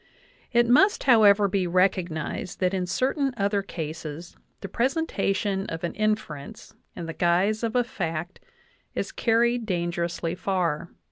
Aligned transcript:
It 0.51 0.67
must, 0.67 1.03
however, 1.03 1.47
be 1.47 1.67
recognized 1.67 2.59
that 2.59 2.73
in 2.73 2.87
certain 2.87 3.35
other 3.37 3.61
cases 3.61 4.35
the 4.61 4.67
presentation 4.67 5.67
of 5.67 5.83
an 5.83 5.93
inference 5.93 6.73
in 6.95 7.05
the 7.05 7.13
guise 7.13 7.61
of 7.61 7.75
a 7.75 7.83
fact 7.83 8.39
is 8.95 9.11
car 9.11 9.41
ried 9.41 9.67
dangerously 9.67 10.33
far. 10.33 10.89